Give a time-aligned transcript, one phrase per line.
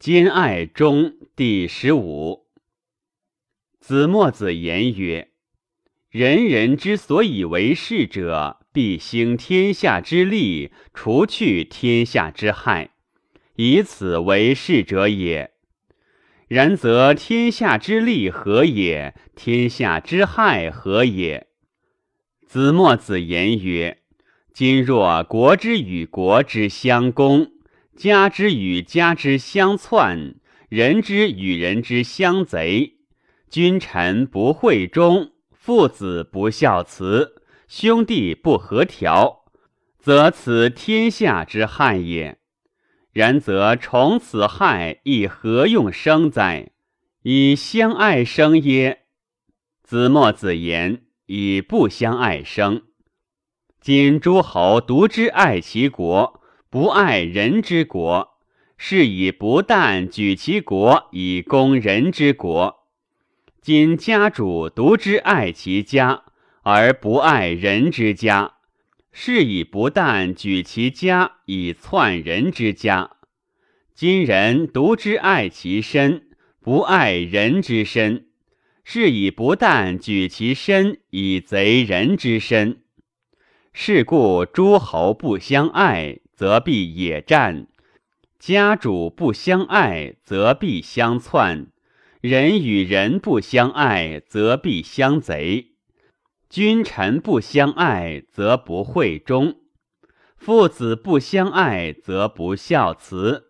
[0.00, 2.46] 兼爱中第十五。
[3.80, 5.28] 子墨子言曰
[6.08, 12.92] ：“人人之所以为士者，必兴天下之利，除去天下之害，
[13.56, 15.50] 以此为士者也。
[16.48, 19.14] 然则天下之利何也？
[19.36, 21.48] 天下之害何也？”
[22.48, 23.98] 子墨子言曰
[24.54, 27.52] ：“今若国之与国之相攻。”
[28.00, 30.36] 家之与家之相篡，
[30.70, 32.94] 人之与人之相贼，
[33.50, 39.44] 君臣不惠忠，父子不孝慈，兄弟不和调，
[39.98, 42.38] 则此天下之害也。
[43.12, 46.70] 然则从此害，亦何用生哉？
[47.22, 49.00] 以相爱生耶？
[49.82, 52.84] 子墨子言：以不相爱生。
[53.78, 56.39] 今诸侯独之爱其国。
[56.72, 58.38] 不爱人之国，
[58.78, 62.76] 是以不但举其国以攻人之国；
[63.60, 66.22] 今家主独之爱其家，
[66.62, 68.54] 而不爱人之家，
[69.10, 73.16] 是以不但举其家以篡人之家；
[73.92, 76.28] 今人独之爱其身，
[76.60, 78.26] 不爱人之身，
[78.84, 82.84] 是以不但举其身以贼人之身。
[83.72, 86.20] 是故诸侯不相爱。
[86.40, 87.66] 则必野战，
[88.38, 91.66] 家主不相爱，则必相篡；
[92.22, 95.66] 人与人不相爱，则必相贼；
[96.48, 99.56] 君臣不相爱，则不惠忠；
[100.38, 103.42] 父子不相爱，则不孝慈；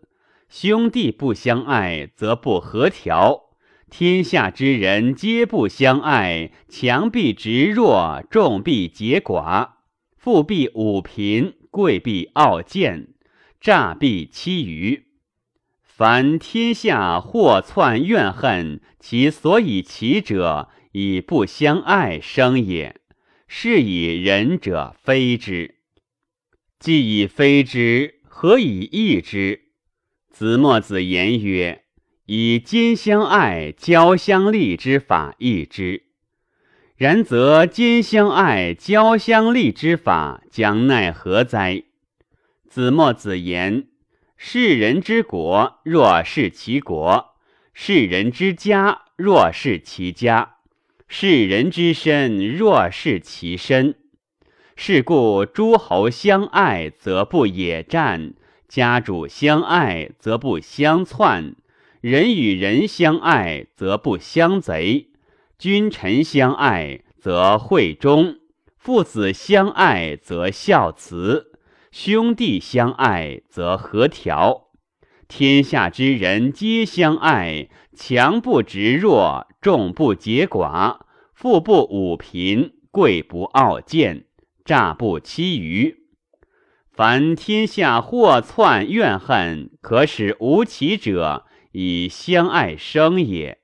[0.49, 3.51] 兄弟不相爱，则不和调。
[3.89, 9.75] 天下之人皆不相爱，强必执弱，众必结寡，
[10.17, 11.60] 富必侮贫。
[11.71, 13.07] 贵必傲贱，
[13.59, 15.07] 诈必欺愚。
[15.81, 22.97] 凡天下祸篡怨恨，其所以起者，以不相爱生也。
[23.47, 25.75] 是以仁者非之。
[26.79, 29.61] 既以非之，何以易之？
[30.29, 31.83] 子墨子言曰
[32.27, 36.07] ：“以兼相爱、交相利之法易之。”
[37.01, 41.81] 然则兼相爱、交相利之法，将奈何哉？
[42.69, 43.87] 子墨子言：
[44.37, 47.33] 世人之国，若是其国；
[47.73, 50.57] 世人之家，若是其家；
[51.07, 53.95] 世人之身，若是其身。
[54.75, 58.33] 是故诸侯相爱，则不野战；
[58.67, 61.55] 家主相爱，则不相篡；
[61.99, 65.07] 人与人相爱，则不相贼。
[65.61, 68.37] 君臣相爱，则惠忠；
[68.79, 71.43] 父子相爱，则孝慈；
[71.91, 74.69] 兄弟相爱，则和调。
[75.27, 81.01] 天下之人皆相爱，强不执弱，众不结寡，
[81.35, 84.25] 富不侮贫，贵不傲贱，
[84.65, 86.07] 诈不欺愚。
[86.91, 93.60] 凡天下祸篡怨恨，可使无其者，以相爱生也。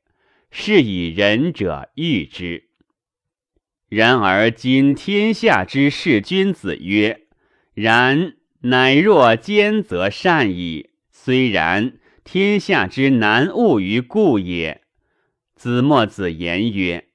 [0.49, 2.65] 是以仁者喻之。
[3.89, 7.21] 然而今天下之士君子曰
[7.73, 11.93] ：“然，乃若奸则善矣。”虽然，
[12.23, 14.81] 天下之难物于故也。
[15.55, 17.07] 子墨子言曰：“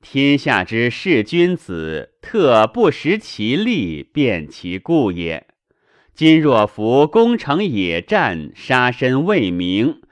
[0.00, 5.46] 天下之士君子，特不识其利，辨其故也。
[6.14, 10.02] 今若夫攻城野战，杀身为名。”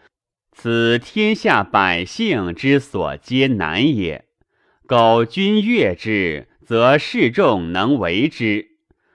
[0.55, 4.25] 此天下百姓之所皆难也。
[4.87, 8.69] 苟君悦之，则士众能为之；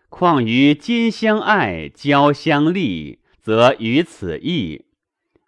[0.10, 4.86] 况于今相爱、交相利，则于此异。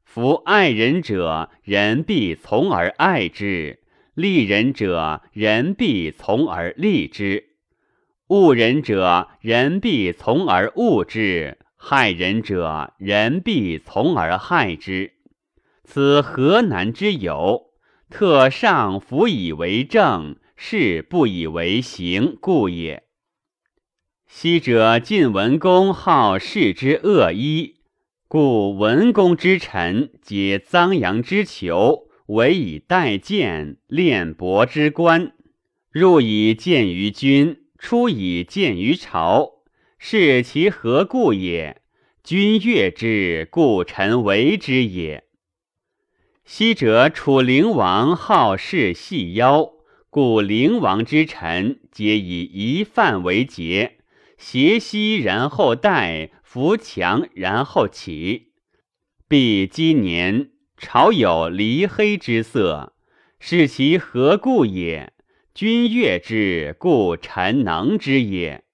[0.06, 3.80] 夫爱人者，人必从而爱之；
[4.14, 7.44] 利人者，人必从而利之；
[8.28, 15.12] 恶人者，人必从而恶之；害人者，人必从而害之。
[15.94, 17.64] 此何难之有？
[18.10, 23.04] 特上弗以为政，是不以为行，故也。
[24.26, 27.82] 昔者晋文公好士之恶衣，
[28.30, 35.34] 故文公之臣皆臧阳之囚，委以待见，练帛之官，
[35.92, 39.50] 入以见于君，出以见于朝，
[40.00, 41.82] 是其何故也？
[42.24, 45.26] 君悦之，故臣为之也。
[46.54, 49.72] 昔者楚灵王好事细腰，
[50.10, 54.00] 故灵王之臣皆以一犯为节，
[54.38, 58.50] 斜息然后带，扶墙然后起。
[59.30, 62.92] 必积年，朝有离黑之色，
[63.40, 65.14] 是其何故也？
[65.54, 68.66] 君悦之，故臣能之也。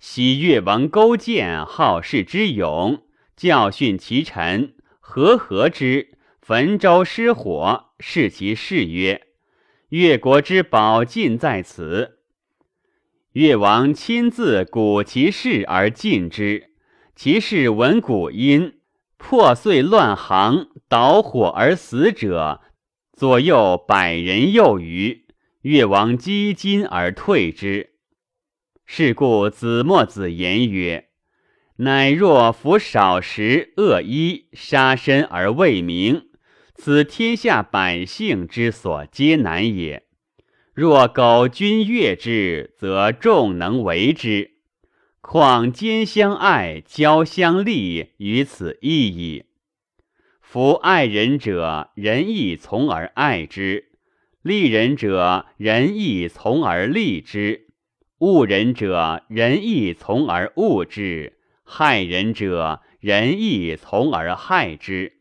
[0.00, 3.04] 昔越王勾践好事之勇，
[3.36, 6.09] 教训其臣，和合之，
[6.50, 9.28] 焚舟失火，是其事曰
[9.90, 12.18] ：“越国之宝尽在此。”
[13.34, 16.72] 越王亲自鼓其事而进之，
[17.14, 18.80] 其事闻鼓音，
[19.16, 22.60] 破碎乱行，导火而死者，
[23.12, 25.26] 左右百人右余。
[25.60, 27.90] 越王击金而退之。
[28.84, 31.10] 是故子墨子言曰
[31.78, 36.26] ：“乃若服少食，恶衣，杀身而为名，
[36.82, 40.04] 此天下百姓之所皆难也。
[40.72, 44.52] 若苟君悦之，则众能为之。
[45.20, 49.44] 况兼相爱，交相利，于此异矣。
[50.40, 53.84] 夫爱人者，人亦从而爱之；
[54.40, 57.66] 利人者，人亦从而利之。”
[58.20, 65.19] 恶人者，人亦从而恶之；害人者，人亦从而害之。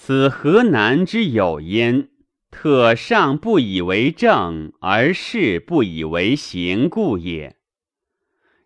[0.00, 2.08] 此何难之有焉？
[2.52, 7.56] 特上不以为正，而事不以为行故也。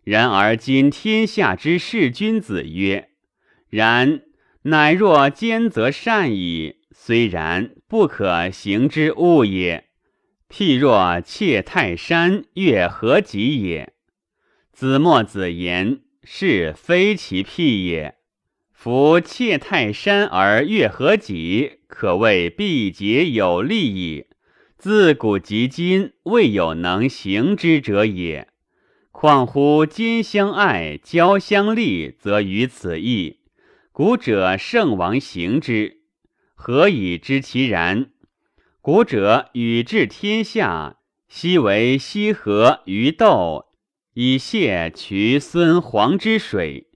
[0.03, 3.09] 然而今天下之士君子曰
[3.67, 4.21] ：“然，
[4.61, 6.75] 乃若兼则善矣。
[6.91, 9.89] 虽然，不可行之物也。”
[10.47, 13.93] 譬若窃泰山，越何己也？
[14.71, 18.19] 子墨子言：是非其譬也。
[18.83, 24.25] 夫窃泰山而越何己，可谓必结有利矣。
[24.77, 28.49] 自古及今，未有能行之者也。
[29.13, 33.39] 况乎今相爱，交相利，则于此意。
[33.93, 35.99] 古者圣王行之，
[36.53, 38.07] 何以知其然？
[38.81, 40.97] 古者禹治天下，
[41.29, 43.67] 昔为西河于斗，
[44.15, 46.87] 以泄渠孙黄之水；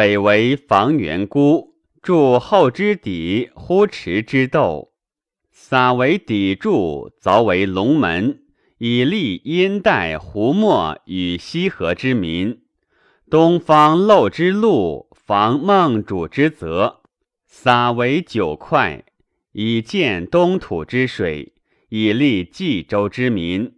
[0.00, 4.94] 北为房元孤，筑后之底，呼池之斗，
[5.52, 8.44] 撒为砥柱，凿为龙门，
[8.78, 12.62] 以利阴代胡墨与西河之民。
[13.28, 17.02] 东方漏之路，防孟主之泽，
[17.44, 19.04] 撒为九块。
[19.52, 21.52] 以见东土之水，
[21.90, 23.72] 以利冀州之民；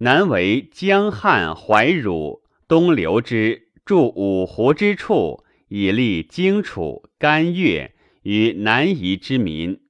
[0.00, 9.80] 南为江汉怀汝，东流之，筑五湖之处，以利荆楚甘越与南夷之民。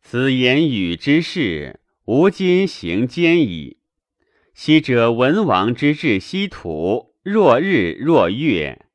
[0.00, 3.78] 此言语之事，吾今行间矣。
[4.54, 8.86] 昔者文王之治西土，若日若月，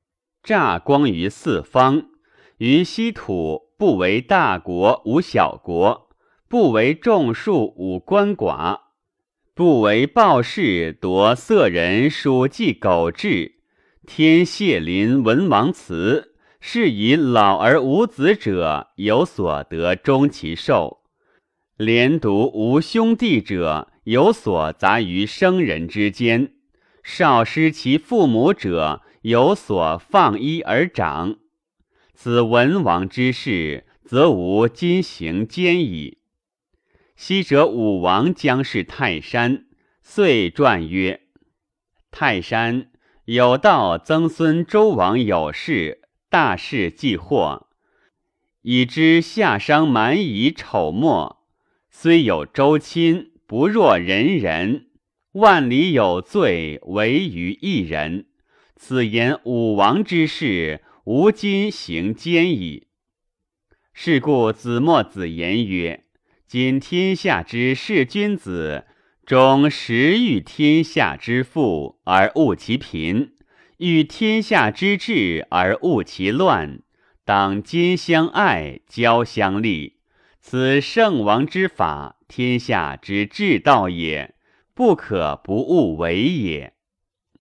[0.43, 2.09] 乍光于四方，
[2.57, 3.67] 于西土。
[3.79, 6.09] 不为大国无小国，
[6.49, 8.79] 不为众庶无官寡，
[9.53, 13.56] 不为暴士夺色人属计苟志。
[14.07, 21.01] 天谢临文王祠，是以老而无子者有所得终其寿；
[21.75, 26.53] 连独无兄弟者有所杂于生人之间；
[27.03, 31.35] 少失其父母者有所放衣而长。
[32.15, 36.19] 此文王之事，则无今行间矣。
[37.17, 39.65] 昔者武王将是泰山，
[40.01, 41.23] 遂传曰
[42.09, 42.89] ：“泰山
[43.27, 47.67] 有道，曾孙周王有事，大事既获，
[48.61, 51.45] 已知夏商蛮夷丑末，
[51.89, 54.85] 虽有周亲，不若人人。
[55.33, 58.27] 万里有罪，唯于一人。
[58.77, 62.87] 此言武王之事。”吾今行奸矣。
[63.93, 66.05] 是故子墨子言曰
[66.47, 68.85] ：“今天下之士君子，
[69.27, 73.33] 终实欲天下之富而恶其贫，
[73.75, 76.79] 欲天下之治而恶其乱。
[77.25, 79.97] 当兼相爱，交相利，
[80.39, 84.33] 此圣王之法，天下之至道也，
[84.73, 86.75] 不可不务为也。”